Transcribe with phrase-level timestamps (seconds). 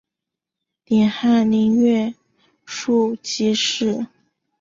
[0.83, 2.15] 点翰林院
[2.65, 4.07] 庶吉士。